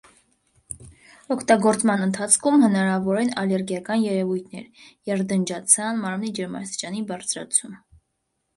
Օգտագործման 1.35 2.01
ընթացքում 2.05 2.63
հնարավոր 2.67 3.21
են 3.25 3.29
ալերգիական 3.43 4.03
երևույթներ 4.07 4.83
(եդնջացան, 5.13 6.03
մարմնի 6.09 6.35
ջերմաստիճանի 6.41 7.07
բարձրացում)։ 7.13 7.81